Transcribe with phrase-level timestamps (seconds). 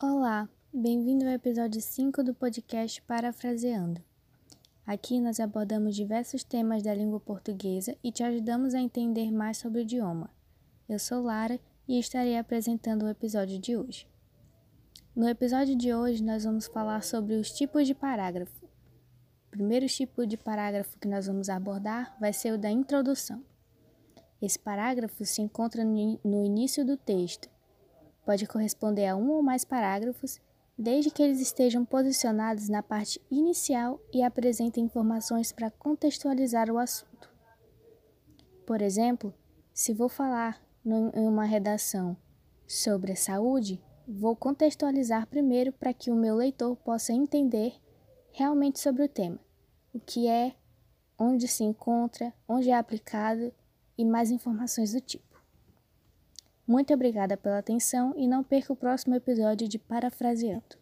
[0.00, 4.00] Olá, bem-vindo ao episódio 5 do podcast Parafraseando.
[4.86, 9.80] Aqui nós abordamos diversos temas da língua portuguesa e te ajudamos a entender mais sobre
[9.80, 10.30] o idioma.
[10.88, 11.58] Eu sou Lara
[11.88, 14.06] e estarei apresentando o episódio de hoje.
[15.16, 18.66] No episódio de hoje, nós vamos falar sobre os tipos de parágrafo.
[19.48, 23.44] O primeiro tipo de parágrafo que nós vamos abordar vai ser o da introdução.
[24.40, 27.50] Esse parágrafo se encontra no início do texto
[28.28, 30.38] pode corresponder a um ou mais parágrafos,
[30.76, 37.32] desde que eles estejam posicionados na parte inicial e apresentem informações para contextualizar o assunto.
[38.66, 39.32] Por exemplo,
[39.72, 42.14] se vou falar em uma redação
[42.66, 47.76] sobre a saúde, vou contextualizar primeiro para que o meu leitor possa entender
[48.30, 49.40] realmente sobre o tema,
[49.90, 50.54] o que é,
[51.18, 53.54] onde se encontra, onde é aplicado
[53.96, 55.27] e mais informações do tipo.
[56.68, 60.76] Muito obrigada pela atenção e não perca o próximo episódio de Parafraseando.